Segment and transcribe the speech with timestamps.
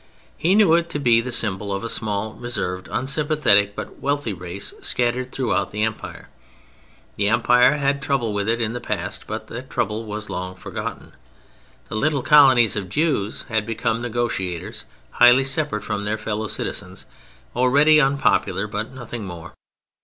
[0.35, 4.73] He knew it to be the symbol of a small, reserved, unsympathetic but wealthy race
[4.81, 6.27] scattered throughout the Empire.
[7.17, 10.55] The Empire had had trouble with it in the past, but that trouble was long
[10.55, 11.13] forgotten;
[11.87, 17.05] the little colonies of Jews had become negotiators, highly separate from their fellow citizens,
[17.55, 19.53] already unpopular, but nothing more.